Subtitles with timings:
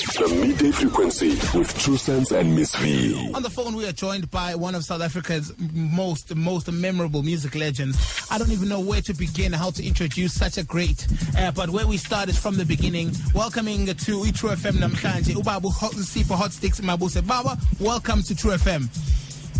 [0.00, 3.32] The midday frequency with True Sense and Miss V.
[3.34, 7.54] On the phone, we are joined by one of South Africa's most most memorable music
[7.54, 7.98] legends.
[8.30, 11.06] I don't even know where to begin, how to introduce such a great.
[11.36, 13.12] Uh, but where we start is from the beginning.
[13.34, 17.24] Welcoming to True FM namhlanje, Ubabu Sipho HotStix Mabuse.
[17.26, 18.88] Baba, welcome to True FM.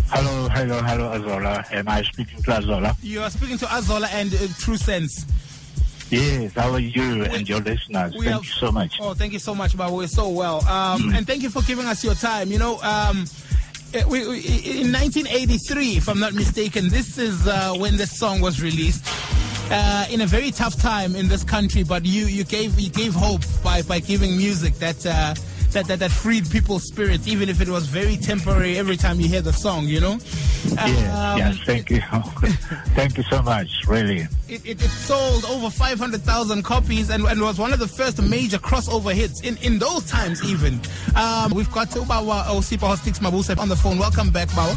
[0.09, 1.71] Hello, hello, hello, Azola.
[1.71, 2.95] Am I speaking to Azola?
[3.03, 5.25] You are speaking to Azola and uh, True Sense.
[6.11, 8.11] Yes, how are you and your listeners?
[8.13, 8.97] Thank have- you so much.
[8.99, 9.93] Oh, thank you so much, Baba.
[9.95, 10.65] We're so well.
[10.67, 12.51] Um, And thank you for giving us your time.
[12.51, 13.25] You know, um,
[13.93, 14.39] eh, we, we,
[14.83, 19.05] in 1983, if I'm not mistaken, this is uh, when this song was released.
[19.71, 23.13] Uh, in a very tough time in this country, but you, you gave you gave
[23.13, 25.33] hope by, by giving music that, uh,
[25.71, 28.77] that that that freed people's spirits, even if it was very temporary.
[28.77, 30.19] Every time you hear the song, you know.
[30.63, 32.01] Yes, Um, yes, thank you.
[32.95, 34.27] thank you so much, really.
[34.47, 38.57] It, it, it sold over 500,000 copies and, and was one of the first major
[38.57, 40.79] crossover hits in, in those times even.
[41.15, 43.97] Um, we've got Ubawa Osipa HotStix Mabuse on the phone.
[43.97, 44.75] Welcome back, Bawa.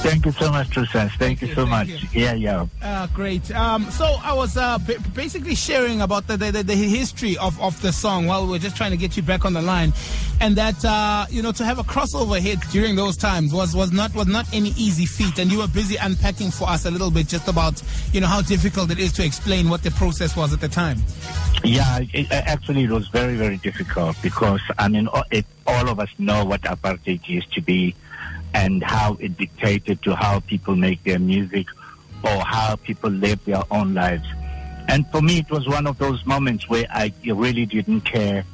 [0.00, 1.12] Thank you so much, True Sense.
[1.14, 1.88] Thank you so thank much.
[1.88, 2.08] you.
[2.12, 2.66] Yeah, yeah.
[2.80, 3.50] Uh, great.
[3.50, 7.80] Um, so I was uh, b- basically sharing about the, the, the, history of, of
[7.82, 9.92] the song while we were just trying to get you back on the line,
[10.40, 13.90] and that uh, you know to have a crossover hit during those times was, was
[13.90, 17.10] not was not any easy feat, and you were busy unpacking for us a little
[17.10, 20.52] bit just about you know how difficult it is to explain what the process was
[20.52, 20.98] at the time.
[21.64, 25.88] Yeah, it, uh, actually, it was very, very difficult because, I mean, all- it, all
[25.88, 27.96] of us know what apartheid used to be
[28.54, 31.66] and how it dictated to how people make their music
[32.24, 34.26] or how people live their own lives.
[34.88, 38.44] And for me, it was one of those moments where I really didn't care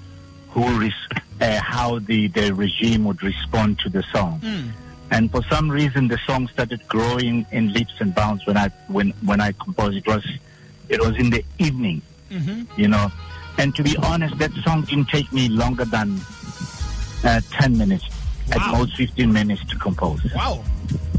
[0.51, 0.93] who res-
[1.41, 4.41] uh, how the, the regime would respond to the song.
[5.11, 9.11] And for some reason, the song started growing in leaps and bounds when I when
[9.25, 9.97] when I composed.
[9.99, 10.25] It was
[10.89, 12.03] it was in the evening,
[12.77, 13.13] you know.
[13.59, 16.19] And to be honest, that song didn't take me longer than
[17.23, 18.05] uh, ten minutes,
[18.49, 18.57] Wow.
[18.57, 20.21] at most fifteen minutes to compose.
[20.35, 20.63] Wow.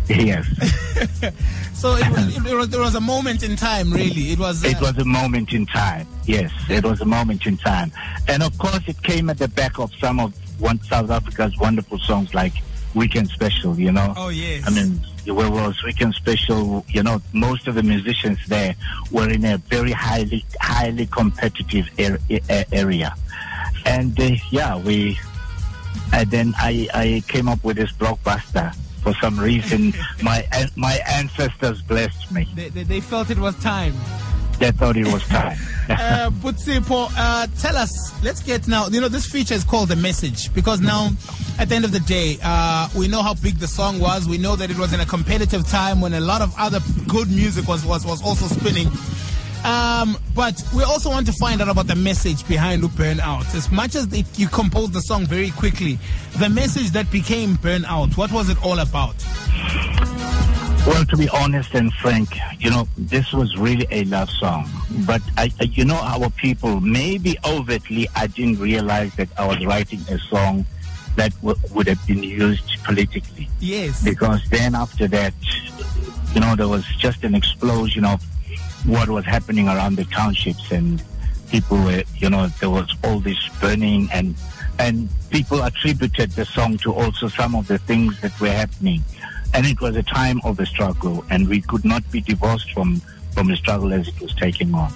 [0.07, 0.45] Yes,
[1.73, 4.31] So it was, it, was, there was a moment in time, really.
[4.33, 4.63] It was.
[4.63, 6.07] Uh, it was a moment in time.
[6.25, 7.91] Yes, it was a moment in time,
[8.27, 11.97] and of course, it came at the back of some of one South Africa's wonderful
[11.97, 12.53] songs like
[12.93, 13.79] Weekend Special.
[13.79, 14.13] You know.
[14.15, 14.63] Oh yes.
[14.67, 16.85] I mean, where was Weekend Special?
[16.89, 18.75] You know, most of the musicians there
[19.11, 23.15] were in a very highly, highly competitive ar- a- area,
[23.87, 25.17] and uh, yeah, we.
[26.13, 28.73] And then I, I came up with this blockbuster.
[29.03, 32.47] For some reason, my my ancestors blessed me.
[32.55, 33.93] they, they, they felt it was time.
[34.57, 35.57] They thought it was time.
[35.87, 38.11] Uh, Butsipo, uh, tell us.
[38.23, 38.87] Let's get now.
[38.87, 41.11] You know, this feature is called the message because now,
[41.59, 44.27] at the end of the day, uh, we know how big the song was.
[44.27, 47.29] We know that it was in a competitive time when a lot of other good
[47.29, 48.87] music was was, was also spinning.
[49.65, 53.53] Um, but we also want to find out about the message behind Burnout.
[53.55, 55.97] As much as it, you composed the song very quickly,
[56.37, 59.15] the message that became Burnout, what was it all about?
[60.85, 64.69] Well, to be honest and frank, you know, this was really a love song.
[65.07, 69.65] But I, I- you know, our people, maybe overtly, I didn't realize that I was
[69.65, 70.63] writing a song
[71.15, 73.49] that w- would have been used politically.
[73.59, 74.03] Yes.
[74.03, 75.33] Because then after that,
[76.35, 78.21] you know, there was just an explosion of
[78.85, 81.03] what was happening around the townships and
[81.49, 84.35] people were, you know, there was all this burning and,
[84.79, 89.03] and people attributed the song to also some of the things that were happening.
[89.53, 93.01] And it was a time of a struggle and we could not be divorced from,
[93.33, 94.91] from the struggle as it was taking on.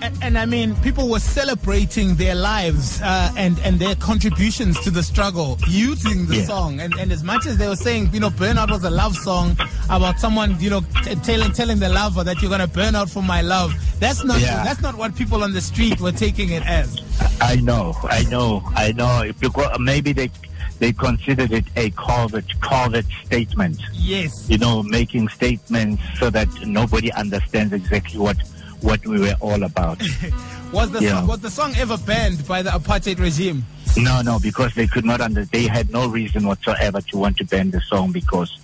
[0.00, 4.90] And, and I mean, people were celebrating their lives uh, and and their contributions to
[4.90, 6.44] the struggle using the Yeah.
[6.44, 6.80] song.
[6.80, 9.56] And, and as much as they were saying, you know, Burnout was a love song
[9.90, 13.22] about someone, you know, t- telling telling the lover that you're gonna burn out for
[13.22, 13.74] my love.
[13.98, 14.62] That's not Yeah.
[14.64, 17.00] that's not what people on the street were taking it as.
[17.40, 19.30] I know, I know, I know.
[19.40, 20.30] Because maybe they,
[20.78, 23.80] they considered it a covert, covert statement.
[23.92, 24.48] Yes.
[24.48, 28.36] you know, making statements so that nobody understands exactly what
[28.82, 30.00] what we were all about.
[30.72, 31.12] Was the Yeah.
[31.20, 33.64] song, was the song ever banned by the apartheid regime?
[33.96, 37.44] no, no, because they could not under they had no reason whatsoever to want to
[37.44, 38.58] ban the song because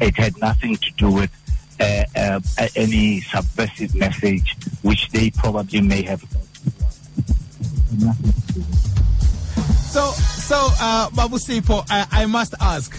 [0.00, 1.30] it had nothing to do with
[1.78, 2.40] uh, uh,
[2.74, 6.24] any subversive message which they probably may have.
[9.90, 12.96] So, so, uh, Babu Sipho, I, I must ask,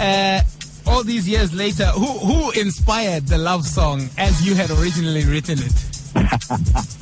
[0.00, 0.40] uh,
[0.86, 5.58] all these years later, who, who inspired the love song as you had originally written
[5.58, 5.74] it?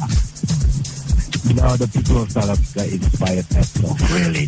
[1.56, 4.46] No, the people of South Africa inspired that song, really.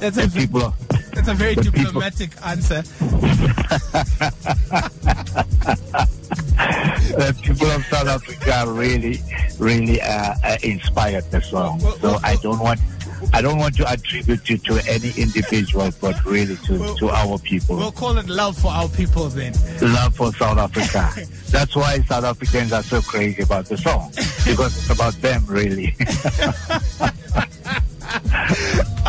[0.00, 0.74] That's a, people
[1.12, 2.82] that's a very the people- diplomatic answer.
[6.08, 9.20] the people of South Africa really,
[9.58, 11.78] really uh, uh, inspired the song.
[11.80, 12.80] Well, So well, I don't want,
[13.32, 17.38] I don't want to attribute it to any individual, but really to, We'll- to our
[17.38, 17.76] people.
[17.76, 19.52] We'll call it love for our people then.
[19.80, 21.12] Love for South Africa.
[21.50, 24.10] That's why South Africans are so crazy about the song
[24.46, 25.94] because it's about them, really.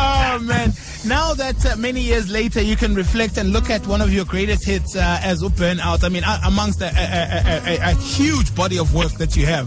[0.02, 0.72] Oh man!
[1.06, 4.24] Now that uh, many years later, you can reflect and look at one of your
[4.24, 6.04] greatest hits uh, as Burnout.
[6.04, 9.46] I mean, uh, amongst a, a, a, a, a huge body of work that you
[9.46, 9.66] have.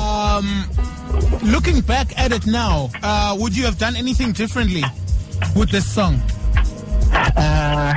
[0.00, 0.64] Um,
[1.42, 4.82] looking back at it now, uh, would you have done anything differently
[5.54, 6.20] with this song?
[7.12, 7.94] Uh,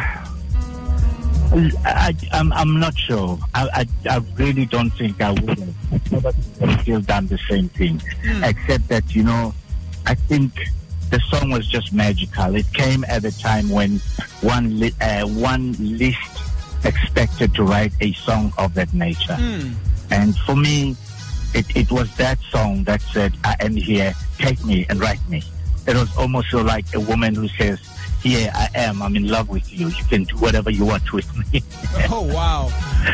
[1.83, 3.39] I, I'm, I'm not sure.
[3.55, 5.75] I, I, I really don't think I would have.
[6.13, 6.25] I
[6.61, 8.01] would have still done the same thing,
[8.43, 9.53] except that you know,
[10.05, 10.51] I think
[11.09, 12.55] the song was just magical.
[12.55, 13.97] It came at a time when
[14.41, 16.19] one li- uh, one least
[16.85, 19.37] expected to write a song of that nature,
[20.11, 20.95] and for me,
[21.53, 24.13] it, it was that song that said, "I am here.
[24.37, 25.41] Take me and write me."
[25.87, 27.79] It was almost like a woman who says,
[28.21, 29.01] "Here I am.
[29.01, 29.87] I'm in love with you.
[29.87, 31.61] You can do whatever you want with me."
[32.11, 32.69] Oh wow!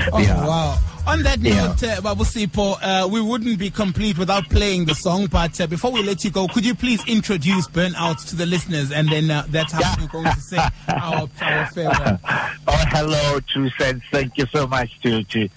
[0.14, 0.46] Oh Yeah.
[0.46, 0.78] wow!
[1.08, 1.68] On that Yeah.
[1.68, 5.28] note, uh, Babu Sipho, uh, we wouldn't be complete without playing the song.
[5.28, 8.92] But uh, before we let you go, could you please introduce Burnout to the listeners,
[8.92, 9.96] and then uh, that's how Yeah.
[10.02, 10.58] we're going to say
[10.90, 12.20] our, our farewell.
[12.26, 14.04] oh, hello, True Sense.
[14.12, 15.48] Thank you so much to to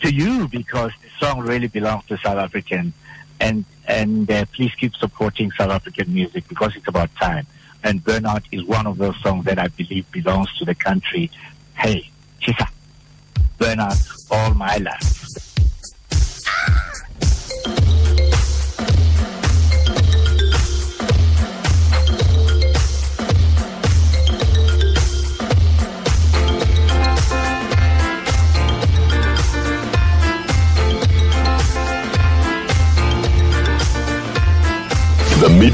[0.00, 2.92] to you because the song really belongs to South African,
[3.40, 7.46] and and uh, please keep supporting South African music because it's about time.
[7.84, 11.30] And Burnout is one of those songs that I believe belongs to the country.
[11.76, 12.10] Hey,
[12.40, 12.68] Chisa,
[13.58, 15.25] Burnout, all my life.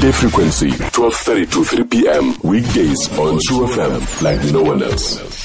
[0.02, 2.34] Midday frequency, 12.30 to 3 p.m.
[2.42, 5.41] Weekdays on True FM like no one else.